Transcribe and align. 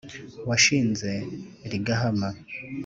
washinze 0.49 1.11
rigahama 1.69 2.29